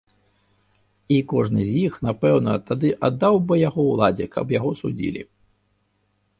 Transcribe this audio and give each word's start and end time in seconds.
І 1.15 1.19
кожны 1.33 1.61
з 1.67 1.71
іх 1.89 1.99
напэўна 2.07 2.51
тады 2.71 2.89
аддаў 3.11 3.35
бы 3.51 3.55
яго 3.67 3.81
ўладзе, 3.93 4.25
каб 4.39 4.45
яго 4.59 4.71
судзілі. 4.85 5.21